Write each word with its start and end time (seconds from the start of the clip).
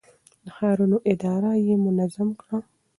د 0.45 0.47
ښارونو 0.57 0.97
اداره 1.11 1.51
يې 1.65 1.75
منظم 1.85 2.29
کړه. 2.41 2.57